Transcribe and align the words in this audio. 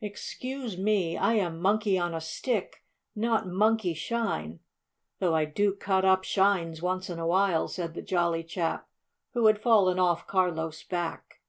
"Excuse 0.00 0.78
me, 0.78 1.18
I 1.18 1.34
am 1.34 1.60
Monkey 1.60 1.98
on 1.98 2.14
a 2.14 2.18
Stick, 2.22 2.82
not 3.14 3.46
Monkey 3.46 3.92
Shine, 3.92 4.60
though 5.18 5.34
I 5.34 5.44
do 5.44 5.74
cut 5.74 6.06
up 6.06 6.24
shines 6.24 6.80
once 6.80 7.10
in 7.10 7.18
a 7.18 7.26
while," 7.26 7.68
said 7.68 7.92
the 7.92 8.00
jolly 8.00 8.44
chap 8.44 8.88
who 9.34 9.44
had 9.46 9.60
fallen 9.60 9.98
off 9.98 10.26
Carlo's 10.26 10.82
back. 10.84 11.42